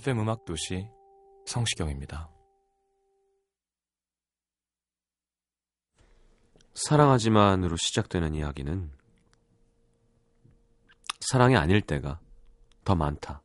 [0.00, 0.88] FM 음악 도시
[1.44, 2.30] 성시경입니다.
[6.72, 8.90] 사랑하지만으로 시작되는 이야기는
[11.20, 12.18] 사랑이 아닐 때가
[12.82, 13.42] 더 많다.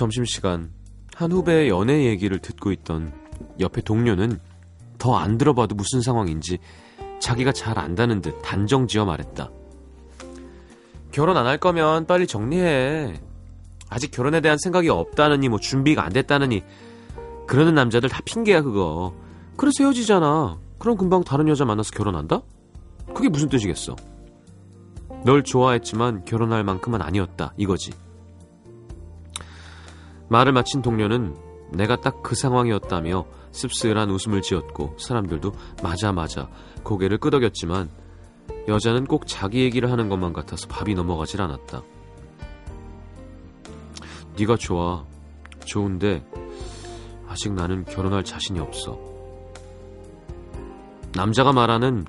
[0.00, 0.70] 점심시간
[1.14, 3.12] 한 후배의 연애 얘기를 듣고 있던
[3.60, 4.40] 옆에 동료는
[4.98, 6.58] 더 안 들어봐도 무슨 상황인지
[7.18, 9.50] 자기가 잘 안다는 듯 단정 지어 말했다.
[11.12, 13.20] 결혼 안 할 거면 빨리 정리해.
[13.90, 16.62] 아직 결혼에 대한 생각이 없다느니 뭐 준비가 안 됐다느니
[17.46, 19.14] 그러는 남자들 다 핑계야 그거.
[19.58, 20.58] 그래서 헤어지잖아.
[20.78, 22.40] 그럼 금방 다른 여자 만나서 결혼한다?
[23.14, 23.96] 그게 무슨 뜻이겠어?
[25.26, 27.90] 널 좋아했지만 결혼할 만큼은 아니었다 이거지.
[30.30, 31.36] 말을 마친 동료는
[31.72, 36.48] 내가 딱 그 상황이었다며 씁쓸한 웃음을 지었고 사람들도 맞아 맞아
[36.84, 37.90] 고개를 끄덕였지만
[38.68, 41.82] 여자는 꼭 자기 얘기를 하는 것만 같아서 밥이 넘어가질 않았다.
[44.38, 45.04] 네가 좋아.
[45.64, 46.24] 좋은데
[47.28, 48.98] 아직 나는 결혼할 자신이 없어.
[51.14, 52.04] 남자가 말하는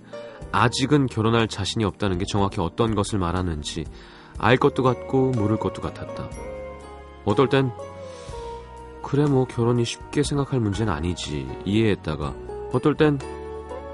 [0.51, 3.85] 아직은 결혼할 자신이 없다는 게 정확히 어떤 것을 말하는지
[4.37, 6.29] 알 것도 같고 모를 것도 같았다.
[7.25, 7.71] 어떨 땐
[9.03, 11.47] 그래 뭐 결혼이 쉽게 생각할 문제는 아니지.
[11.65, 12.33] 이해했다가.
[12.73, 13.19] 어떨 땐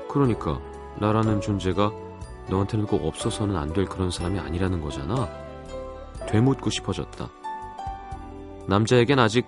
[0.10, 0.60] 그러니까
[1.00, 1.92] 나라는 존재가
[2.50, 5.28] 너한테는 꼭 없어서는 안 될 그런 사람이 아니라는 거잖아.
[6.28, 7.30] 되묻고 싶어졌다.
[8.68, 9.46] 남자에겐 아직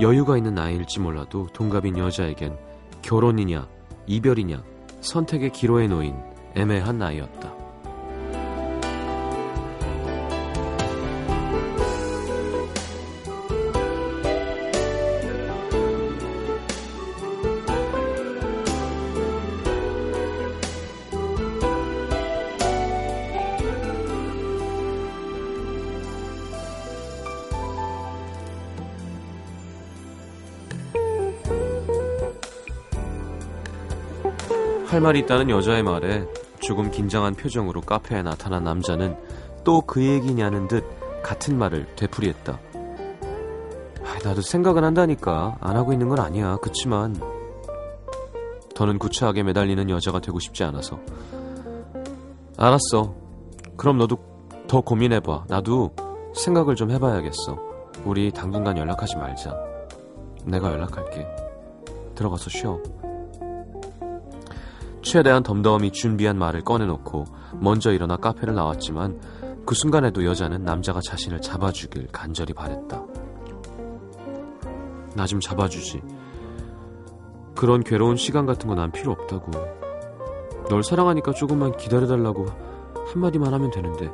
[0.00, 2.56] 여유가 있는 나이일지 몰라도 동갑인 여자에겐
[3.02, 3.66] 결혼이냐
[4.06, 4.62] 이별이냐
[5.00, 6.14] 선택의 기로에 놓인
[6.54, 7.52] 애매한 나이였다
[34.96, 36.26] 할 말이 있다는 여자의 말에
[36.58, 39.14] 조금 긴장한 표정으로 카페에 나타난 남자는
[39.62, 40.84] 또 그 얘기냐는 듯
[41.22, 42.58] 같은 말을 되풀이했다.
[44.02, 46.56] 아, 나도 생각은 한다니까 안 하고 있는 건 아니야.
[46.62, 47.20] 그치만
[48.74, 50.98] 더는 구차하게 매달리는 여자가 되고 싶지 않아서
[52.56, 53.14] 알았어.
[53.76, 54.16] 그럼 너도
[54.66, 55.44] 더 고민해봐.
[55.48, 55.94] 나도
[56.34, 57.58] 생각을 좀 해봐야겠어.
[58.06, 59.54] 우리 당분간 연락하지 말자.
[60.46, 61.26] 내가 연락할게.
[62.14, 62.80] 들어가서 쉬어.
[65.06, 67.26] 최대한 덤덤히 준비한 말을 꺼내놓고
[67.60, 69.20] 먼저 일어나 카페를 나왔지만
[69.64, 73.02] 그 순간에도 여자는 남자가 자신을 잡아주길 간절히 바랬다.
[75.14, 76.02] 나 좀 잡아주지.
[77.54, 79.50] 그런 괴로운 시간 같은 거 난 필요 없다고.
[80.68, 82.46] 널 사랑하니까 조금만 기다려달라고
[83.12, 84.10] 한마디만 하면 되는데.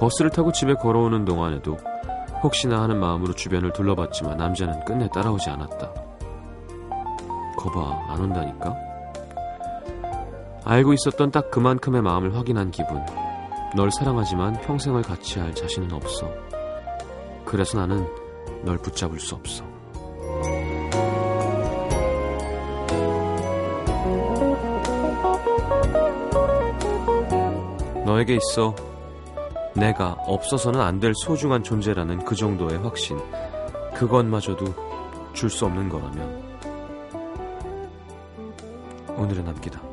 [0.00, 1.76] 버스를 타고 집에 걸어오는 동안에도
[2.42, 5.92] 혹시나 하는 마음으로 주변을 둘러봤지만 남자는 끝내 따라오지 않았다.
[7.56, 8.87] 거봐, 안 온다니까?
[10.68, 13.02] 알고 있었던 딱 그만큼의 마음을 확인한 기분.
[13.74, 16.30] 널 사랑하지만 평생을 같이 할 자신은 없어.
[17.46, 18.06] 그래서 나는
[18.64, 19.64] 널 붙잡을 수 없어.
[28.04, 28.74] 너에게 있어
[29.74, 33.18] 내가 없어서는 안 될 소중한 존재라는 그 정도의 확신.
[33.94, 34.66] 그것마저도
[35.32, 36.42] 줄 수 없는 거라면
[39.16, 39.87] 오늘은 남기다.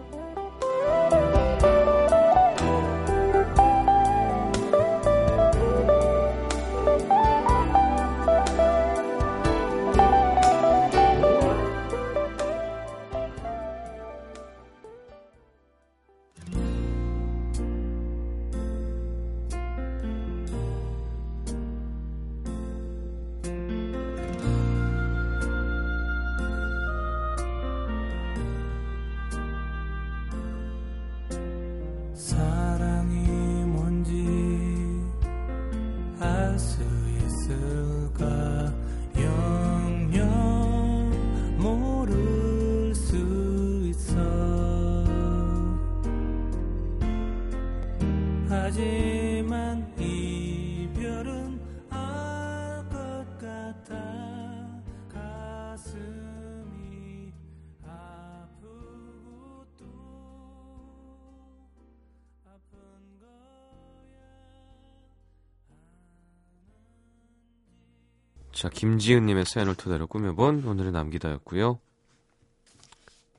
[68.56, 71.78] 자, 김지은님의 사연을 토대로 꾸며본 오늘의 남기다였고요.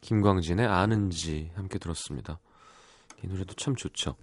[0.02, 2.38] 김광진의 아는지 함께 들었습니다.
[3.24, 4.14] 이 노래도 참 좋죠.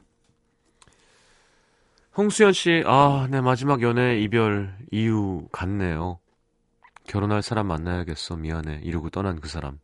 [2.15, 6.19] 홍수연 씨, 아, 내 마지막 연애 이별 이후 같네요.
[7.07, 8.35] 결혼할 사람 만나야겠어.
[8.35, 8.81] 미안해.
[8.83, 9.79] 이러고 떠난 그 사람.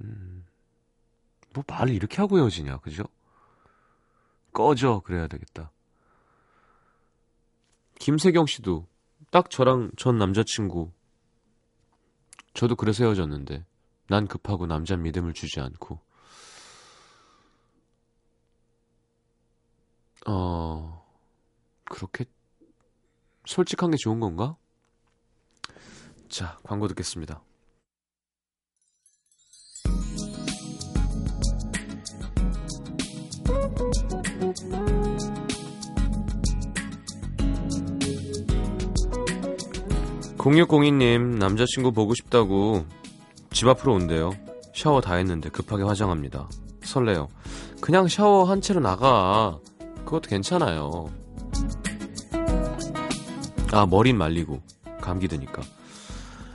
[0.00, 0.46] 음,
[1.52, 3.04] 뭐 말을 이렇게 하고 헤어지냐, 그죠?
[4.54, 5.02] 꺼져.
[5.04, 5.70] 그래야 되겠다.
[7.98, 8.86] 김세경 씨도
[9.36, 10.92] 딱 저랑 전 남자친구.
[12.54, 13.66] 저도 그래서 헤어졌는데.
[14.08, 16.00] 난 급하고 남자 믿음을 주지 않고.
[20.26, 21.06] 어,
[21.84, 22.24] 그렇게
[23.44, 24.56] 솔직한 게 좋은 건가?
[26.30, 27.42] 자, 광고 듣겠습니다.
[40.46, 42.84] 공육공이님 남자친구 보고 싶다고
[43.50, 44.30] 집 앞으로 온대요.
[44.72, 46.48] 샤워 다 했는데 급하게 화장합니다.
[46.84, 47.26] 설레요.
[47.80, 49.58] 그냥 샤워 한 채로 나가.
[50.04, 51.10] 그것도 괜찮아요.
[53.72, 54.60] 아, 머린 말리고.
[55.00, 55.62] 감기 드니까.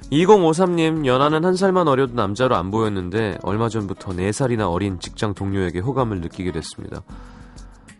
[0.10, 6.22] 2053님, 연하는 한 살만 어려도 남자로 안 보였는데, 얼마 전부터 4살이나 어린 직장 동료에게 호감을
[6.22, 7.04] 느끼게 됐습니다.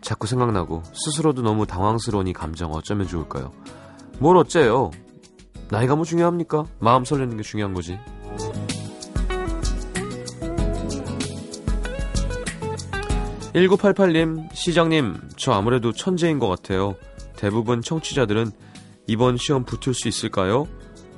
[0.00, 3.52] 자꾸 생각나고, 스스로도 너무 당황스러우니 감정 어쩌면 좋을까요?
[4.18, 4.90] 뭘 어째요?
[5.72, 6.66] 나이가 뭐 중요합니까?
[6.80, 7.98] 마음 설레는 게 중요한 거지.
[13.54, 16.94] 1988님, 시장님, 저 아무래도 천재인 것 같아요.
[17.36, 18.50] 대부분 청취자들은
[19.06, 20.68] 이번 시험 붙을 수 있을까요?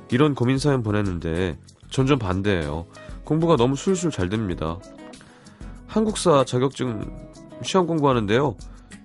[0.09, 1.57] 이런 고민 사연 보냈는데,
[1.89, 2.85] 전좀 반대예요.
[3.25, 4.77] 공부가 너무 술술 잘 됩니다.
[5.85, 7.13] 한국사 자격증
[7.61, 8.55] 시험 공부하는데요.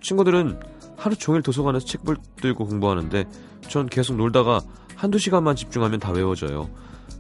[0.00, 0.61] 친구들은
[0.97, 2.02] 하루 종일 도서관에서 책
[2.37, 3.25] 들고 공부하는데,
[3.62, 4.61] 전 계속 놀다가
[5.00, 6.69] 한두 시간만 집중하면 다 외워져요.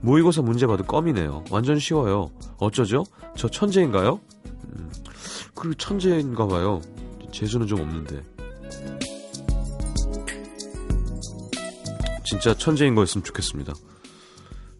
[0.02, 1.44] 모의고사 문제 봐도 껌이네요.
[1.50, 2.30] 완전 쉬워요.
[2.58, 3.06] 어쩌죠?
[3.36, 4.20] 저 천재인가요?
[4.44, 4.92] 음,
[5.54, 6.82] 그 천재인가 봐요.
[7.32, 8.22] 재수는 좀 없는데.
[12.26, 13.72] 진짜 천재인 거였으면 좋겠습니다.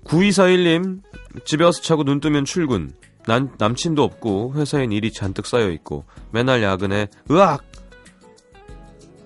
[0.05, 1.01] 9241님,
[1.47, 2.93] 집에 와서 자고 눈 뜨면 출근.
[3.27, 7.65] 난 남친도 없고 회사엔 일이 잔뜩 쌓여 있고 맨날 야근에 으악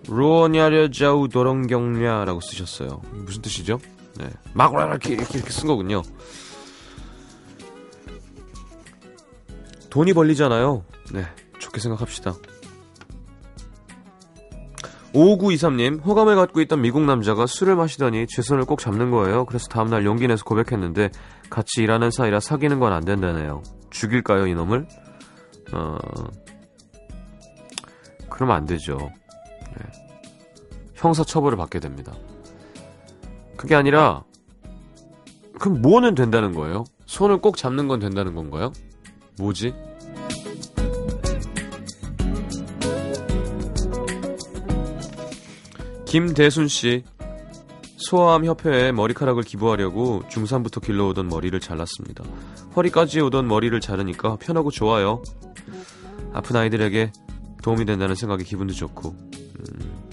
[0.08, 3.00] 로냐려 자우 도롱경냐라고 쓰셨어요.
[3.12, 3.78] 무슨 뜻이죠?
[4.18, 4.28] 네.
[4.52, 6.02] 막 이렇게 이렇게 이렇게 쓴 거군요.
[9.90, 10.84] 돈이 벌리잖아요.
[11.12, 11.24] 네.
[11.58, 12.34] 좋게 생각합시다.
[15.14, 19.44] 5923님, 호감을 갖고 있던 미국 남자가 술을 마시더니 제 손을 꼭 잡는 거예요.
[19.46, 21.10] 그래서 다음날 용기 내서 고백했는데
[21.50, 23.62] 같이 일하는 사이라 사귀는 건 안 된다네요.
[23.90, 24.88] 죽일까요, 이놈을?
[25.72, 25.96] 어,
[28.28, 28.98] 그러면 안 되죠.
[29.78, 29.86] 네.
[30.94, 32.12] 형사 처벌을 받게 됩니다.
[33.56, 34.24] 그게 아니라,
[35.58, 36.84] 그럼 뭐는 된다는 거예요?
[37.06, 38.72] 손을 꼭 잡는 건 된다는 건가요?
[39.38, 39.74] 뭐지?
[46.06, 47.02] 김대순 씨
[47.96, 52.22] 소아암 협회에 머리카락을 기부하려고 중3부터 길러오던 머리를 잘랐습니다.
[52.76, 55.22] 허리까지 오던 머리를 자르니까 편하고 좋아요.
[56.32, 57.10] 아픈 아이들에게
[57.64, 60.04] 도움이 된다는 생각에 기분도 좋고 음,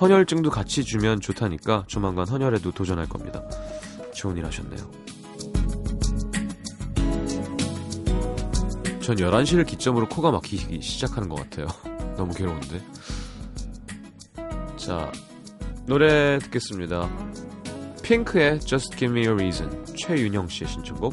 [0.00, 3.42] 헌혈증도 같이 주면 좋다니까 조만간 헌혈에도 도전할 겁니다.
[4.14, 4.90] 좋은 일 하셨네요.
[9.02, 11.66] 전 11시를 기점으로 코가 막히기 시작하는 것 같아요.
[12.16, 12.82] 너무 괴로운데.
[14.78, 15.12] 자,
[15.84, 17.10] 노래 듣겠습니다.
[18.02, 19.84] 핑크의 Just Give Me a Reason.
[19.94, 21.12] 최윤영 씨의 신청곡.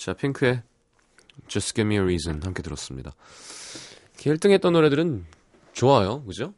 [0.00, 0.62] 자, 핑크의
[1.46, 3.14] Just Give Me a Reason 함께 들었습니다.
[4.16, 5.26] 1등 했던 노래들은
[5.74, 6.24] 좋아요.
[6.24, 6.54] 그죠?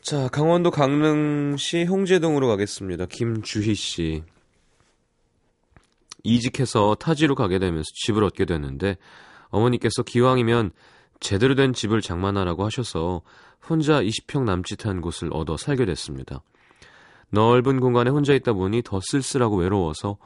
[0.00, 3.04] 자, 강원도 강릉시 홍제동으로 가겠습니다.
[3.04, 4.22] 김주희 씨.
[6.24, 8.96] 이직해서 타지로 가게 되면서 집을 얻게 됐는데
[9.48, 10.70] 어머니께서 기왕이면
[11.20, 13.20] 제대로 된 집을 장만하라고 하셔서
[13.68, 16.40] 혼자 20평 남짓한 곳을 얻어 살게 됐습니다.
[17.28, 20.16] 넓은 공간에 혼자 있다 보니 더 쓸쓸하고 외로워서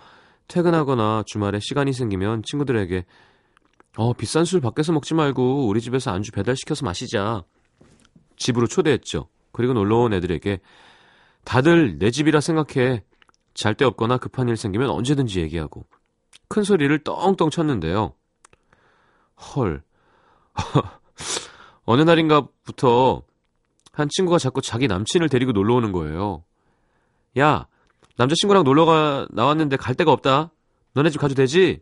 [0.51, 3.05] 퇴근하거나 주말에 시간이 생기면 친구들에게
[3.97, 7.45] 어, 비싼 술 밖에서 먹지 말고 우리 집에서 안주 배달시켜서 마시자.
[8.37, 9.29] 집으로 초대했죠.
[9.53, 10.61] 그리고 놀러 온 애들에게
[11.45, 13.05] 다들 내 집이라 생각해.
[13.55, 15.85] 잘 데 없거나 급한 일 생기면 언제든지 얘기하고.
[16.49, 18.15] 큰 소리를 떵떵 쳤는데요.
[19.55, 19.85] 헐.
[21.85, 23.23] 어느 날인가부터
[23.93, 26.43] 한 친구가 자꾸 자기 남친을 데리고 놀러 오는 거예요.
[27.39, 27.67] 야,
[28.21, 30.53] 남자친구랑 놀러가 나왔는데 갈 데가 없다.
[30.93, 31.81] 너네 집 가도 되지?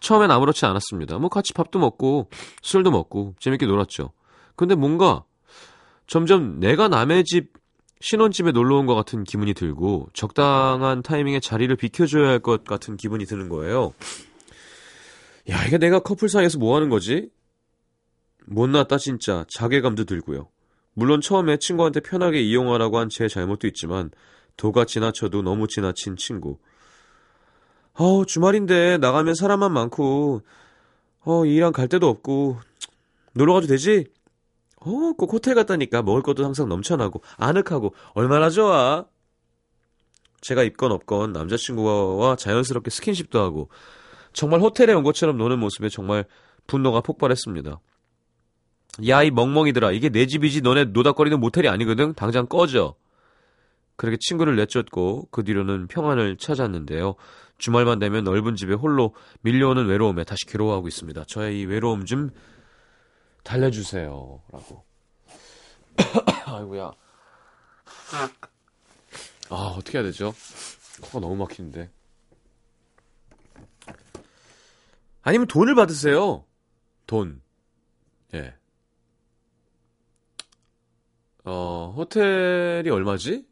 [0.00, 1.18] 처음엔 아무렇지 않았습니다.
[1.18, 2.30] 뭐 같이 밥도 먹고
[2.62, 4.12] 술도 먹고 재밌게 놀았죠.
[4.56, 5.24] 근데 뭔가
[6.06, 7.52] 점점 내가 남의 집
[8.00, 13.26] 신혼집에 놀러 온 것 같은 기분이 들고 적당한 타이밍에 자리를 비켜줘야 할 것 같은 기분이
[13.26, 13.92] 드는 거예요.
[15.50, 17.28] 야, 이게 내가 커플 사이에서 뭐 하는 거지?
[18.46, 20.48] 못났다 진짜 자괴감도 들고요.
[20.94, 24.10] 물론 처음에 친구한테 편하게 이용하라고 한 제 잘못도 있지만
[24.56, 26.58] 도가 지나쳐도 너무 지나친 친구.
[27.94, 30.42] 어 주말인데 나가면 사람만 많고
[31.24, 32.58] 어 일랑 갈 데도 없고
[33.34, 34.06] 놀러 가도 되지?
[34.80, 39.06] 어 꼭 호텔 갔다니까 먹을 것도 항상 넘쳐나고 아늑하고 얼마나 좋아.
[40.40, 43.68] 제가 있건 없건 남자친구와 자연스럽게 스킨십도 하고
[44.32, 46.24] 정말 호텔에 온 것처럼 노는 모습에 정말
[46.66, 47.78] 분노가 폭발했습니다.
[49.08, 49.92] 야, 이 멍멍이들아.
[49.92, 52.14] 이게 내 집이지 너네 노닥거리는 모텔이 아니거든.
[52.14, 52.94] 당장 꺼져.
[53.96, 57.14] 그렇게 친구를 내쫓고 그 뒤로는 평안을 찾았는데요.
[57.58, 61.24] 주말만 되면 넓은 집에 홀로 밀려오는 외로움에 다시 괴로워하고 있습니다.
[61.26, 62.30] 저의 이 외로움 좀
[63.44, 64.42] 달래주세요.
[64.50, 64.84] 라고.
[66.46, 66.90] 아이고야.
[69.50, 70.34] 아, 어떻게 해야 되죠?
[71.02, 71.90] 코가 너무 막히는데.
[75.22, 76.44] 아니면 돈을 받으세요.
[77.06, 77.40] 돈.
[78.34, 78.54] 예.
[81.44, 83.46] 어, 호텔이 얼마지?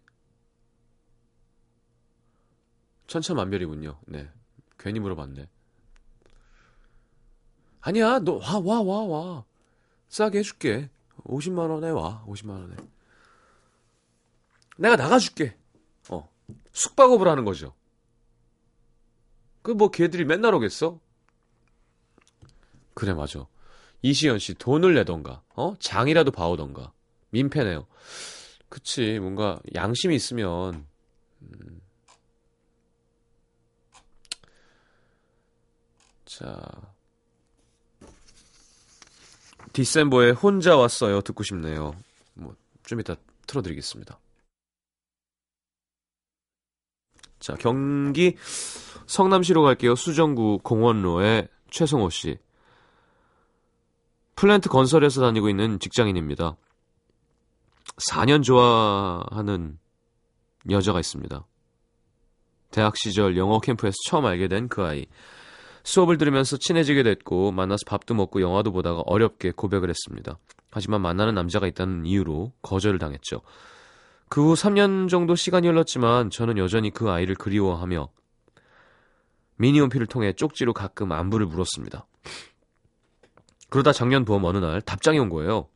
[3.07, 3.99] 천차만별이군요.
[4.07, 4.31] 네.
[4.79, 5.49] 괜히 물어봤네.
[7.81, 9.45] 아니야, 너, 와, 와, 와, 와.
[10.09, 10.91] 싸게 해줄게.
[11.25, 12.77] 50만원에 와, 50만원에.
[14.79, 15.57] 내가 나가줄게.
[16.11, 16.29] 어.
[16.73, 17.75] 숙박업을 하는 거죠.
[19.63, 20.99] 그 뭐 걔들이 맨날 오겠어?
[22.95, 23.47] 그래, 맞아.
[24.03, 25.75] 이시연 씨, 돈을 내던가, 어?
[25.79, 26.93] 장이라도 봐오던가.
[27.31, 27.87] 민폐네요.
[28.69, 30.87] 그치, 뭔가 양심이 있으면,
[31.43, 31.81] 음.
[36.25, 36.61] 자.
[39.73, 41.21] 디셈버에 혼자 왔어요.
[41.21, 41.95] 듣고 싶네요.
[42.35, 43.15] 뭐, 좀 이따
[43.47, 44.19] 틀어드리겠습니다.
[47.41, 48.37] 자, 경기
[49.07, 49.95] 성남시로 갈게요.
[49.97, 52.39] 수정구 공원로의 최성호 씨.
[54.37, 56.57] 플랜트 건설에서 다니고 있는 직장인입니다.
[58.09, 59.79] 4년 좋아하는
[60.71, 61.45] 여자가 있습니다.
[62.71, 65.07] 대학 시절 영어 캠프에서 처음 알게 된 그 아이.
[65.83, 70.39] 수업을 들으면서 친해지게 됐고 만나서 밥도 먹고 영화도 보다가 어렵게 고백을 했습니다.
[70.71, 73.41] 하지만 만나는 남자가 있다는 이유로 거절을 당했죠.
[74.29, 78.09] 그 후 3년 정도 시간이 흘렀지만 저는 여전히 그 아이를 그리워하며
[79.57, 82.07] 미니홈피를 통해 쪽지로 가끔 안부를 물었습니다.
[83.71, 85.69] 그러다 작년 봄 어느 날 답장이 온 거예요.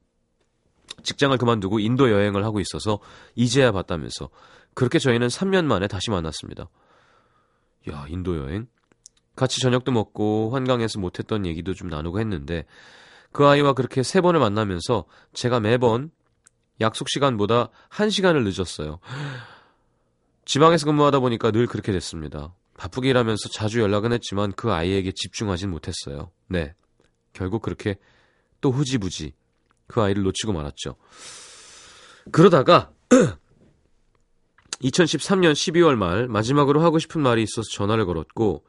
[1.05, 2.99] 직장을 그만두고 인도 여행을 하고 있어서
[3.35, 4.31] 이제야 봤다면서
[4.75, 6.69] 그렇게 저희는 3년 만에 다시 만났습니다.
[7.91, 8.67] 야, 인도 여행?
[9.37, 12.67] 같이 저녁도 먹고 환강에서 못했던 얘기도 좀 나누고 했는데
[13.33, 16.11] 그 아이와 그렇게 세 번을 만나면서 제가 매번
[16.81, 19.01] 약속 시간보다 한 시간을 늦었어요.
[20.45, 22.55] 지방에서 근무하다 보니까 늘 그렇게 됐습니다.
[22.77, 26.31] 바쁘게 일하면서 자주 연락은 했지만 그 아이에게 집중하진 못했어요.
[26.49, 26.75] 네.
[27.33, 27.97] 결국 그렇게
[28.61, 29.33] 또 후지부지
[29.87, 30.97] 그 아이를 놓치고 말았죠.
[32.33, 32.91] 그러다가
[34.83, 38.65] 2013년 12월 말 마지막으로 하고 싶은 말이 있어서 전화를 걸었고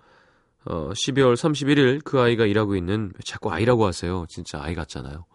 [0.66, 4.26] 어, 12월 31일 그 아이가 일하고 있는 자꾸 아이라고 하세요.
[4.30, 5.26] 진짜 아이 같잖아요.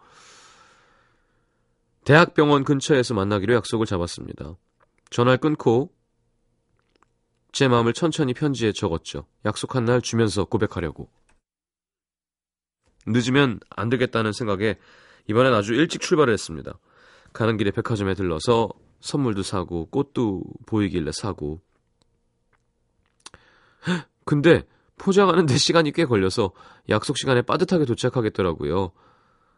[2.03, 4.55] 대학병원 근처에서 만나기로 약속을 잡았습니다.
[5.09, 5.93] 전화를 끊고
[7.51, 9.27] 제 마음을 천천히 편지에 적었죠.
[9.45, 11.09] 약속한 날 주면서 고백하려고.
[13.05, 14.77] 늦으면 안 되겠다는 생각에
[15.29, 16.77] 이번엔 아주 일찍 출발을 했습니다.
[17.33, 21.61] 가는 길에 백화점에 들러서 선물도 사고 꽃도 보이길래 사고.
[24.25, 24.63] 근데
[24.97, 26.51] 포장하는데 시간이 꽤 걸려서
[26.89, 28.91] 약속 시간에 빠듯하게 도착하겠더라고요.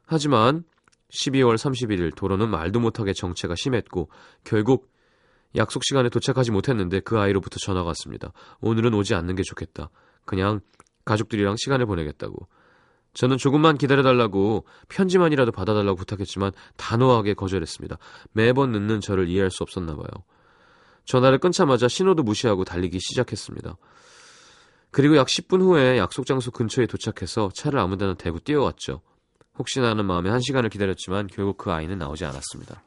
[0.05, 0.63] 하지만
[1.11, 4.09] 12월 31일 도로는 말도 못하게 정체가 심했고
[4.43, 4.91] 결국
[5.55, 8.31] 약속 시간에 도착하지 못했는데 그 아이로부터 전화가 왔습니다.
[8.61, 9.89] 오늘은 오지 않는 게 좋겠다.
[10.25, 10.61] 그냥
[11.05, 12.47] 가족들이랑 시간을 보내겠다고.
[13.13, 17.97] 저는 조금만 기다려달라고 편지만이라도 받아달라고 부탁했지만 단호하게 거절했습니다.
[18.31, 20.07] 매번 늦는 저를 이해할 수 없었나 봐요.
[21.05, 23.75] 전화를 끊자마자 신호도 무시하고 달리기 시작했습니다.
[24.91, 29.01] 그리고 약 10분 후에 약속 장소 근처에 도착해서 차를 아무 데나 대고 뛰어왔죠.
[29.57, 32.83] 혹시나 하는 마음에 한 시간을 기다렸지만 결국 그 아이는 나오지 않았습니다.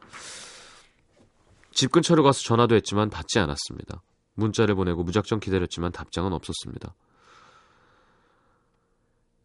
[1.72, 4.02] 집 근처로 가서 전화도 했지만 받지 않았습니다.
[4.34, 6.94] 문자를 보내고 무작정 기다렸지만 답장은 없었습니다.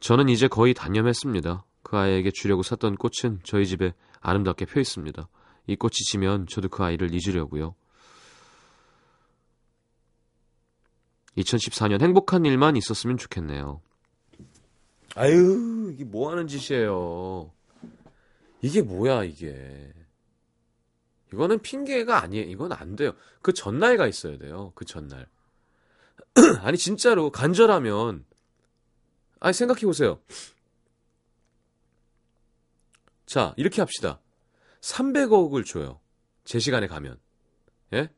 [0.01, 1.63] 저는 이제 거의 단념했습니다.
[1.83, 5.29] 그 아이에게 주려고 샀던 꽃은 저희 집에 아름답게 펴 있습니다.
[5.67, 7.75] 이 꽃이 지면 저도 그 아이를 잊으려고요.
[11.37, 13.81] 2014년 행복한 일만 있었으면 좋겠네요.
[15.15, 17.51] 아유, 이게 뭐 하는 짓이에요.
[18.61, 19.93] 이게 뭐야, 이게.
[21.31, 22.49] 이거는 핑계가 아니에요.
[22.49, 23.13] 이건 안 돼요.
[23.41, 24.71] 그 전날가 있어야 돼요.
[24.75, 25.27] 그 전날.
[26.61, 28.25] 아니, 진짜로 간절하면,
[29.41, 30.21] 아니, 생각해 보세요.
[33.25, 34.21] 자, 이렇게 합시다.
[34.81, 35.99] 300억을 줘요.
[36.45, 37.19] 제 시간에 가면.
[37.93, 38.09] 예?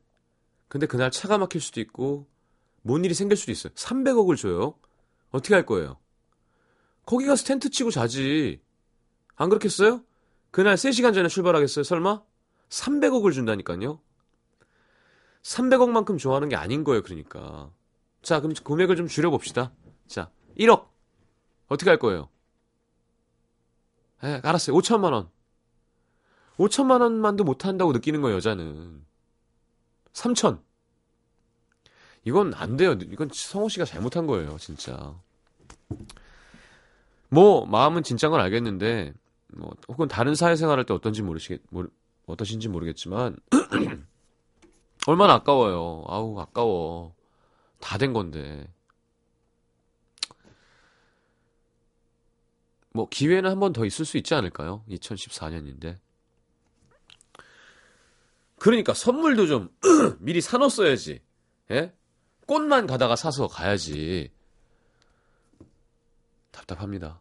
[0.68, 2.28] 근데 그날 차가 막힐 수도 있고,
[2.82, 3.72] 뭔 일이 생길 수도 있어요.
[3.72, 4.78] 300억을 줘요.
[5.30, 5.98] 어떻게 할 거예요?
[7.06, 8.60] 거기 가서 텐트 치고 자지.
[9.34, 10.04] 안 그렇겠어요?
[10.50, 12.22] 그날 3시간 전에 출발하겠어요, 설마?
[12.68, 14.00] 300억을 준다니까요.
[15.42, 17.72] 300억만큼 좋아하는 게 아닌 거예요, 그러니까.
[18.20, 19.72] 자, 그럼 금액을 좀 줄여봅시다.
[20.06, 20.93] 자, 1억.
[21.68, 22.28] 어떻게 할 거예요?
[24.22, 24.76] 에, 알았어요.
[24.76, 25.28] 5천만 원.
[26.58, 29.04] 5천만 원만도 못 한다고 느끼는 거예요, 여자는.
[30.12, 30.60] 3천.
[32.24, 32.92] 이건 안 돼요.
[32.92, 35.14] 이건 성호 씨가 잘못한 거예요, 진짜.
[37.28, 39.12] 뭐 마음은 진짜인 건 알겠는데
[39.56, 41.88] 뭐 혹은 다른 사회생활 할 때 어떤지 모르시겠 모르,
[42.26, 43.36] 어떠신지 모르겠지만
[45.06, 46.04] 얼마나 아까워요.
[46.08, 47.14] 아우 아까워.
[47.80, 48.66] 다 된 건데.
[52.94, 54.84] 뭐 기회는 한 번 더 있을 수 있지 않을까요?
[54.88, 55.98] 2014년인데.
[58.58, 59.68] 그러니까 선물도 좀
[60.20, 61.20] 미리 사놓았어야지.
[61.72, 61.92] 예?
[62.46, 64.30] 꽃만 가다가 사서 가야지.
[66.52, 67.20] 답답합니다.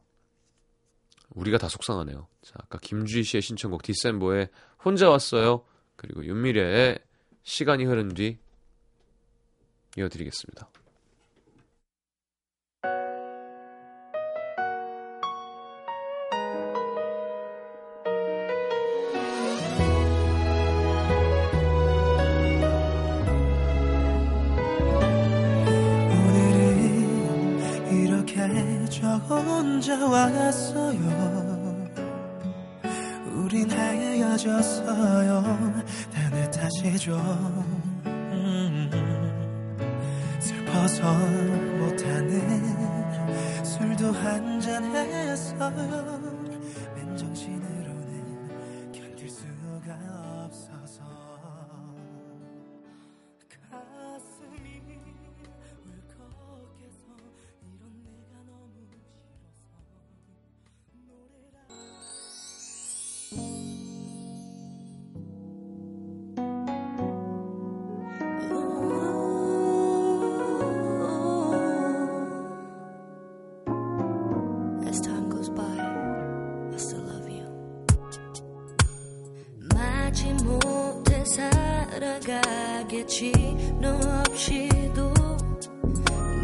[1.31, 2.27] 우리가 다 속상하네요.
[2.43, 4.49] 자, 아까 김주희 씨의 신청곡 디셈버의
[4.86, 5.65] 혼자 왔어요.
[5.95, 6.99] 그리고 윤미래의
[7.41, 8.38] 시간이 흐른 뒤
[9.97, 10.69] 이어드리겠습니다.
[29.83, 30.97] 혼자 왔어요.
[33.35, 35.43] 우린 헤어졌어요.
[36.13, 37.17] 따뜻하시죠
[38.05, 38.89] 음,
[40.39, 41.03] 슬퍼서
[41.79, 42.63] 못하는
[43.65, 46.12] 술도 한잔 했어요
[80.13, 81.26] 마지못해
[81.89, 83.32] 살아가겠지.
[83.82, 83.97] 너
[84.30, 85.12] 없이도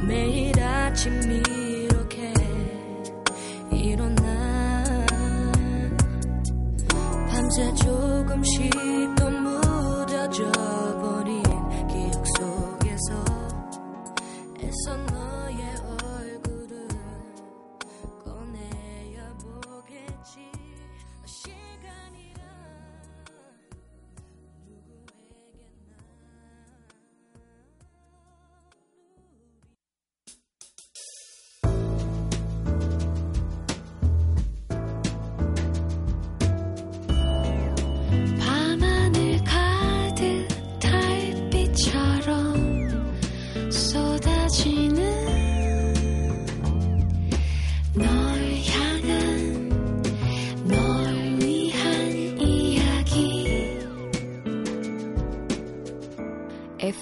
[0.07, 2.33] 매일 아침 이렇게
[3.71, 5.05] 일어나.
[7.29, 8.71] 밤새 조금씩
[9.15, 10.51] 또 무뎌져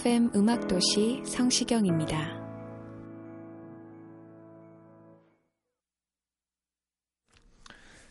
[0.02, 2.38] FM 음악도시 성시경입니다.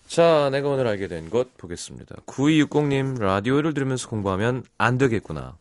[0.07, 2.17] 자, 내가 오늘 알게 된 것 보겠습니다.
[2.27, 5.57] 9260님, 라디오를 들으면서 공부하면 안 되겠구나.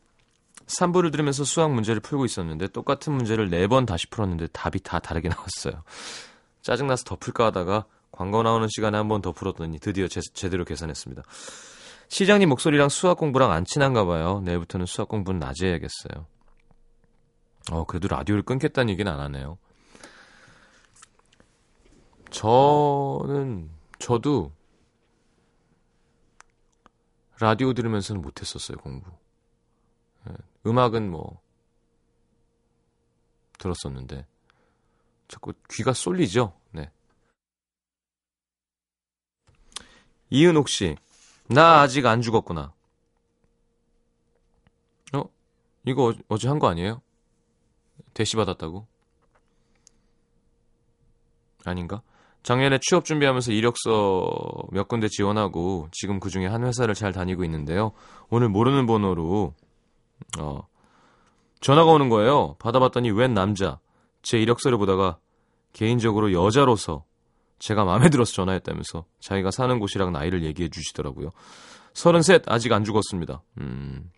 [0.68, 5.84] 3부를 들으면서 수학 문제를 풀고 있었는데 똑같은 문제를 4번 다시 풀었는데 답이 다 다르게 나왔어요.
[6.62, 11.24] 짜증나서 더 풀까 하다가 광고 나오는 시간에 한 번 더 풀었더니 드디어 제, 제대로 계산했습니다.
[12.08, 14.42] 시장님 목소리랑 수학 공부랑 안 친한가 봐요.
[14.42, 16.28] 내일부터는 수학 공부는 낮에 해야겠어요.
[17.72, 19.58] 어, 그래도 라디오를 끊겠다는 얘기는 안 하네요.
[22.30, 24.52] 저는, 저도
[27.40, 29.10] 라디오 들으면서는 못했었어요, 공부.
[30.30, 30.34] 예,
[30.66, 31.42] 음악은 뭐,
[33.58, 34.26] 들었었는데,
[35.28, 36.54] 자꾸 귀가 쏠리죠?
[36.72, 36.92] 네.
[40.30, 40.98] 이은옥 씨,
[41.48, 42.74] 나 아직 안 죽었구나.
[45.14, 45.24] 어?
[45.86, 47.02] 이거 어, 제 한 거 아니에요?
[48.14, 48.88] 대시 받았다고?
[51.66, 52.02] 아닌가?
[52.44, 54.30] 작년에 취업 준비하면서 이력서
[54.72, 57.92] 몇 군데 지원하고 지금 그 중에 한 회사를 잘 다니고 있는데요.
[58.30, 59.54] 오늘 모르는 번호로
[60.40, 60.68] 어
[61.62, 62.56] 전화가 오는 거예요.
[62.60, 63.80] 받아봤더니 웬 남자.
[64.22, 65.18] 제 이력서를 보다가
[65.74, 67.04] 개인적으로 여자로서
[67.60, 71.30] 제가 마음에 들어서 전화했다면서 자기가 사는 곳이랑 나이를 얘기해 주시더라고요.
[71.94, 73.42] 33 아직 안 죽었습니다.
[73.60, 74.12] 음.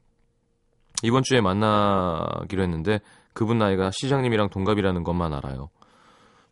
[1.03, 2.99] 이번 주에 만나기로 했는데
[3.33, 5.69] 그분 나이가 시장님이랑 동갑이라는 것만 알아요.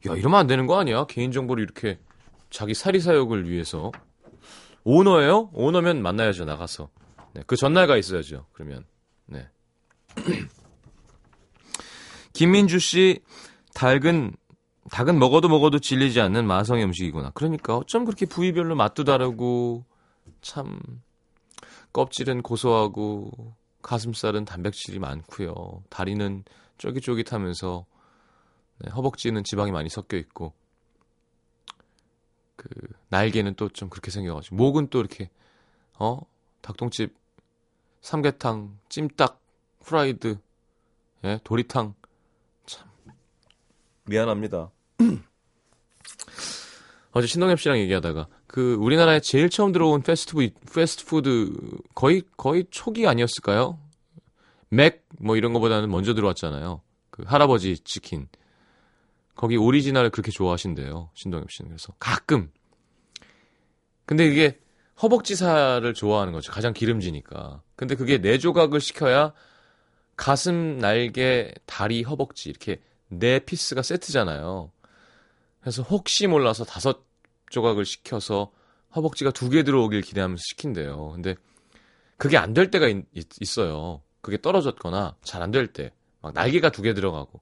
[0.08, 1.06] 야, 이러면 안 되는 거 아니야?
[1.06, 1.98] 개인정보를 이렇게
[2.52, 3.92] 자기 사리사욕을 위해서.
[4.84, 5.50] 오너예요?
[5.54, 6.90] 오너면 만나야죠, 나가서.
[7.34, 8.86] 네, 그 전날 가 있어야죠, 그러면.
[9.26, 9.48] 네.
[12.34, 13.24] 김민주 씨,
[13.74, 14.36] 닭은,
[14.92, 17.32] 닭은 먹어도 먹어도 질리지 않는 마성의 음식이구나.
[17.34, 19.84] 그러니까 어쩜 그렇게 부위별로 맛도 다르고,
[20.42, 20.80] 참,
[21.94, 25.84] 껍질은 고소하고, 가슴살은 단백질이 많고요.
[25.90, 26.44] 다리는
[26.78, 27.86] 쫄깃쫄깃하면서
[28.80, 30.54] 네, 허벅지는 지방이 많이 섞여 있고
[32.56, 32.68] 그
[33.10, 35.30] 날개는 또 좀 그렇게 생겨가지고 목은 또 이렇게
[36.00, 36.20] 어
[36.62, 37.16] 닭똥집
[38.02, 39.42] 삼계탕 찜닭
[39.82, 40.40] 후라이드
[41.24, 41.94] 예 도리탕
[42.66, 42.90] 참
[44.06, 44.72] 미안합니다.
[47.18, 51.54] 어제 신동엽 씨랑 얘기하다가 그 우리나라에 제일 처음 들어온 패스트푸드 패스트푸드
[51.96, 53.80] 거의 거의 초기 아니었을까요?
[54.70, 56.82] 맥 뭐 이런 거보다는 먼저 들어왔잖아요.
[57.10, 58.28] 그 할아버지 치킨.
[59.36, 61.10] 거기 오리지널을 그렇게 좋아하신대요.
[61.14, 61.70] 신동엽 씨는.
[61.70, 62.52] 그래서 가끔.
[64.06, 64.60] 근데 이게
[65.02, 66.52] 허벅지살을 좋아하는 거죠.
[66.52, 67.62] 가장 기름지니까.
[67.76, 69.34] 근데 그게 네 조각을 시켜야
[70.16, 74.72] 가슴, 날개, 다리, 허벅지 이렇게 네 피스가 세트잖아요.
[75.66, 77.04] 그래서 혹시 몰라서 다섯
[77.50, 78.52] 조각을 시켜서
[78.96, 81.10] 허벅지가 두 개 들어오길 기대하면서 시킨대요.
[81.14, 81.34] 근데
[82.18, 85.92] 그게 안 될 때가 있, 어요 그게 떨어졌거나 잘 안 될 때.
[86.22, 87.42] 막 날개가 두 개 들어가고.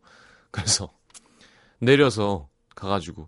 [0.52, 0.94] 그래서
[1.80, 3.28] 내려서 가가지고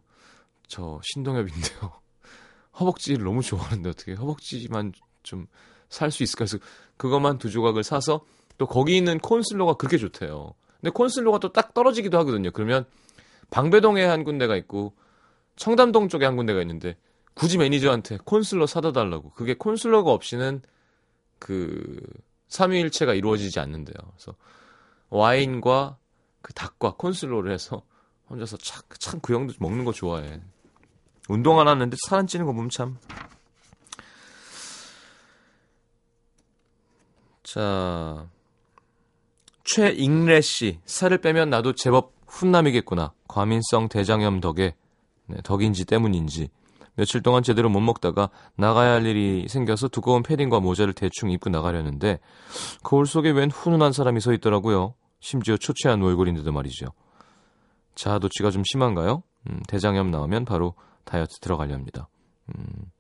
[0.70, 1.92] 저 신동엽인데요.
[2.80, 5.48] 허벅지를 너무 좋아하는데 어떻게 허벅지만 좀
[5.90, 6.58] 살 수 있을까 해서
[6.96, 8.26] 그것만 두 조각을 사서
[8.58, 10.54] 또 거기 있는 콘슬러가 그렇게 좋대요.
[10.80, 12.52] 근데 콘슬러가 또 딱 떨어지기도 하거든요.
[12.52, 12.86] 그러면
[13.50, 14.94] 방배동에 한 군데가 있고
[15.56, 16.98] 청담동 쪽에 한 군데가 있는데
[17.34, 19.32] 굳이 매니저한테 콘슬러 사다 달라고.
[19.32, 20.62] 그게 콘슬러가 없이는
[21.40, 22.02] 그
[22.48, 23.96] 삼위일체가 이루어지지 않는데요.
[24.16, 24.36] 그래서
[25.10, 25.98] 와인과
[26.42, 27.84] 그 닭과 콘슬러를 해서
[28.30, 30.42] 혼자서 참그 형도 먹는 거 좋아해.
[31.28, 32.98] 운동 안 하는데 살 안 찌는 거 보면 참.
[37.44, 38.28] 자,
[39.64, 43.14] 최익래 씨 살을 빼면 나도 제법 훈남이겠구나.
[43.28, 44.76] 과민성 대장염 덕에
[45.28, 46.50] 네, 덕인지 때문인지
[46.96, 52.20] 며칠 동안 제대로 못 먹다가 나가야 할 일이 생겨서 두꺼운 패딩과 모자를 대충 입고 나가려는데
[52.84, 54.94] 거울 속에 웬 훈훈한 사람이 서 있더라고요.
[55.20, 56.88] 심지어 초췌한 얼굴인데도 말이죠.
[57.96, 59.24] 자아도취가 좀 심한가요?
[59.50, 62.08] 음, 대장염 나오면 바로 다이어트 들어가려 합니다.
[62.50, 62.92] 음.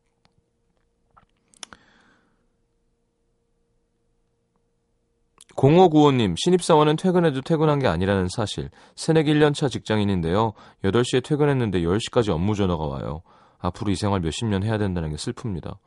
[5.55, 8.69] 공호구호님, 신입사원은 퇴근해도 퇴근한 게 아니라는 사실.
[8.95, 10.53] 새내기 1년차 직장인인데요.
[10.83, 13.21] 8시에 퇴근했는데 10시까지 업무 전화가 와요.
[13.59, 15.77] 앞으로 이 생활 몇십 년 해야 된다는 게 슬픕니다.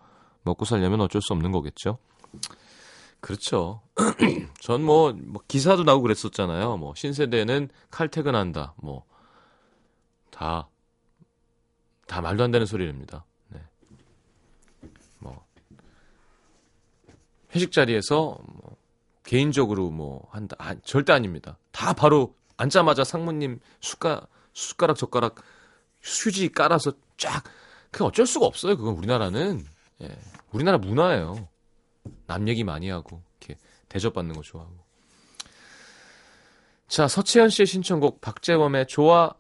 [0.43, 1.99] 먹고 살려면 어쩔 수 없는 거겠죠?
[3.21, 3.83] 그렇죠.
[4.61, 6.79] 전 뭐, 뭐, 기사도 나오고 그랬었잖아요.
[6.79, 8.75] 뭐, 신세대는 칼퇴근한다.
[8.77, 9.05] 뭐,
[10.31, 10.69] 다,
[12.07, 13.27] 다 말도 안 되는 소리입니다.
[13.49, 13.61] 네.
[15.19, 15.45] 뭐,
[17.55, 18.78] 회식 자리에서, 뭐,
[19.29, 20.57] 개인적으로 뭐, 한다.
[20.59, 21.59] 아, 절대 아닙니다.
[21.71, 25.35] 다 바로 앉자마자 상무님 숟가, 숟가락, 젓가락,
[26.01, 27.45] 휴지 깔아서 쫙.
[27.91, 28.79] 그 어쩔 수가 없어요.
[28.79, 29.67] 그건 우리나라는.
[30.01, 30.19] 예.
[30.51, 31.47] 우리나라 문화예요.
[32.27, 33.61] 남 얘기 많이 하고 이렇게
[33.91, 34.73] 대접받는 거 좋아하고.
[36.87, 39.35] 자, 서채연 씨의 신청곡 박재범의 좋아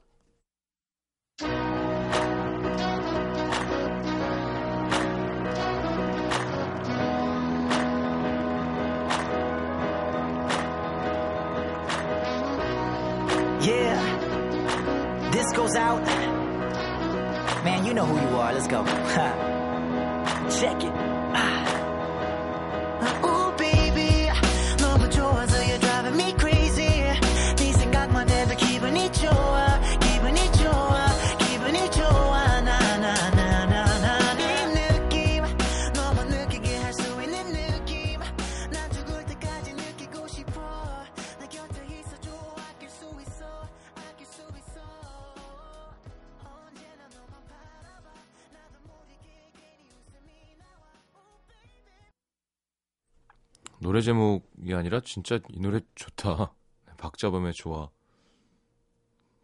[53.80, 56.52] 노래 제목이 아니라 진짜 이 노래 좋다.
[56.98, 57.90] 박자범의 좋아.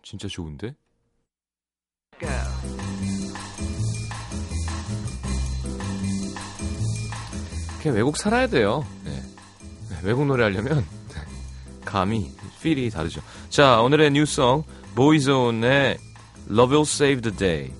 [0.02, 0.74] 진짜 좋은데?
[7.80, 8.84] 그냥 외국 살아야 돼요.
[9.04, 9.10] 네.
[9.90, 10.84] 네, 외국 노래 하려면
[11.84, 12.30] 감이,
[12.62, 13.20] feel이 다르죠.
[13.50, 15.98] 자, 오늘의 new song 보이존의
[16.50, 17.72] Love Will Save the Day.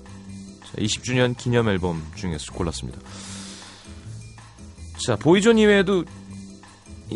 [0.63, 2.99] 자, 20주년 기념 앨범 중에서 골랐습니다.
[5.05, 6.24] 자, 보이존 이외에도 이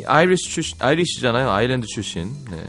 [0.06, 1.50] Irish 출신, Irish잖아요.
[1.50, 2.34] 아일랜드 출신.
[2.52, 2.64] 네.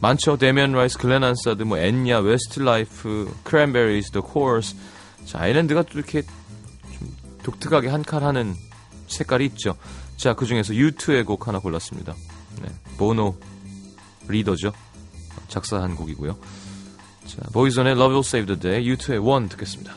[0.00, 0.36] 많죠.
[0.36, 4.74] 데미안 라이스, 글렌 한사드, 뭐 엔야, 웨스트 라이프, 크랜베리즈, 더 코어스.
[5.24, 8.54] 자, 아일랜드가 또 이렇게 좀 독특하게 한 칼 하는
[9.06, 9.76] 색깔이 있죠.
[10.16, 12.14] 자, 그 중에서 U2의 곡 하나 골랐습니다.
[12.62, 12.68] 네.
[12.98, 13.36] 보노
[14.28, 14.72] 리더죠.
[15.48, 16.36] 작사한 곡이고요.
[17.26, 19.94] 자, 보이존의 Love Will Save the Day, U2의 One 듣겠습니다.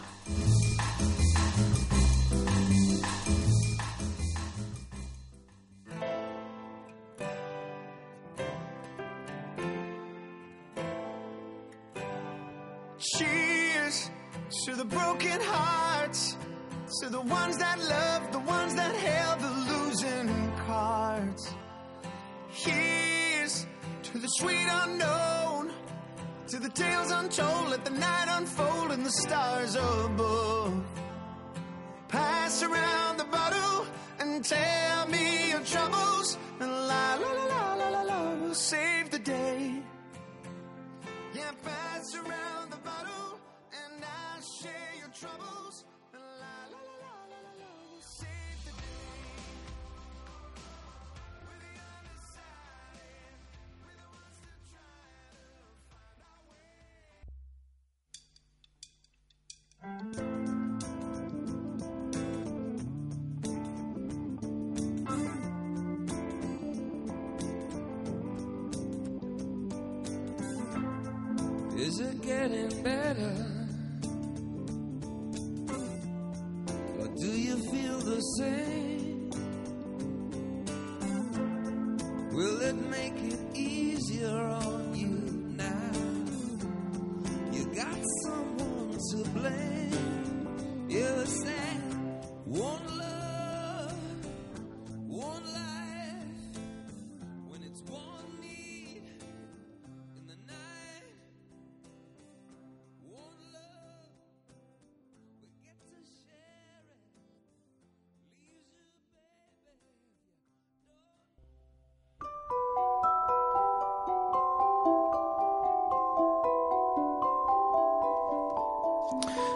[71.88, 73.57] Is it getting better?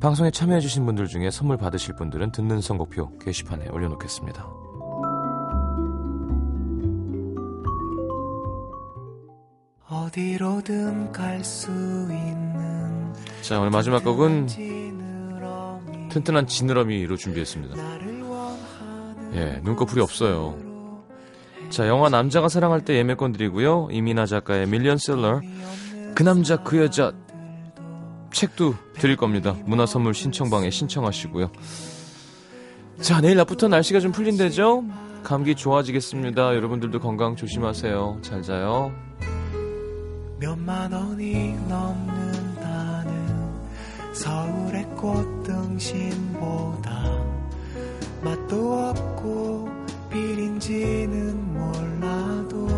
[0.00, 4.46] 방송에 참여해주신 분들 중에 선물 받으실 분들은 듣는 선곡표 게시판에 올려놓겠습니다.
[9.88, 14.46] 어디로든 갈 수 있는 자, 오늘 마지막 곡은
[16.10, 17.76] 튼튼한 지느러미로 준비했습니다.
[19.34, 20.56] 예, 눈꺼풀이 없어요.
[21.70, 23.88] 자, 영화 남자가 사랑할 때 예매권 드리고요.
[23.90, 25.40] 이민아 작가의 밀리언셀러
[26.14, 27.12] 그 남자 그 여자
[28.36, 29.56] 책도 드릴 겁니다.
[29.64, 31.50] 문화 선물 신청방에 신청하시고요.
[33.00, 34.84] 자, 내일 낮부터 날씨가 좀 풀린대죠?
[35.24, 36.54] 감기 좋아지겠습니다.
[36.54, 38.18] 여러분들도 건강 조심하세요.
[38.20, 38.92] 잘 자요.
[40.38, 43.10] 몇만 원이 넘는다는
[44.12, 46.90] 서울의 꽃등심보다
[48.22, 49.70] 맛도 없고
[50.10, 52.68] 비린지는 몰라도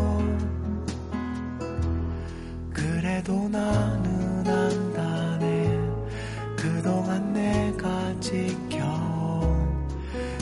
[2.72, 5.37] 그래도 나는 안다네
[6.88, 9.88] 그동안 내가 지켜온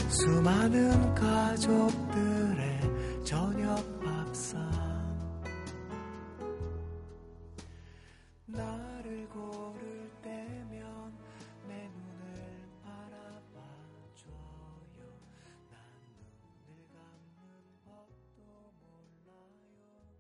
[0.09, 2.81] 수많은 가족들의
[3.25, 4.65] 저녁 밥상.
[8.47, 10.86] 나를 고를 때면